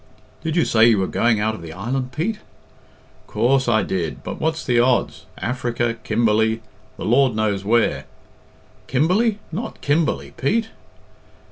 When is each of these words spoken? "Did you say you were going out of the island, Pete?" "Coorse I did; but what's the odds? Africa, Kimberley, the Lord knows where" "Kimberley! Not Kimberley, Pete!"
"Did 0.43 0.55
you 0.55 0.65
say 0.65 0.87
you 0.87 0.97
were 0.97 1.05
going 1.05 1.39
out 1.39 1.53
of 1.53 1.61
the 1.61 1.73
island, 1.73 2.11
Pete?" 2.11 2.39
"Coorse 3.27 3.67
I 3.69 3.83
did; 3.83 4.23
but 4.23 4.41
what's 4.41 4.65
the 4.65 4.79
odds? 4.79 5.27
Africa, 5.37 5.95
Kimberley, 6.03 6.63
the 6.97 7.05
Lord 7.05 7.35
knows 7.35 7.63
where" 7.63 8.05
"Kimberley! 8.87 9.37
Not 9.51 9.79
Kimberley, 9.81 10.31
Pete!" 10.37 10.69